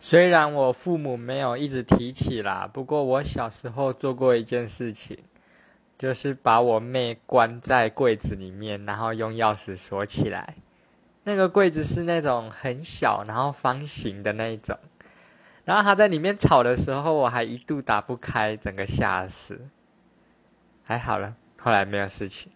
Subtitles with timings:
[0.00, 5.18] 虽然我父母没有一直提起啦，不过我小时候做过一件事情，
[5.98, 10.54] 就是把我妹关在柜子里面，然后用钥匙锁起来。
[11.24, 14.78] 那个柜子是那种很小，然后方形的那一种。
[15.64, 19.68] 然后她在里面吵的时候，我还一度打不开，整个吓死。
[20.84, 22.50] 还好了，后来没有事情。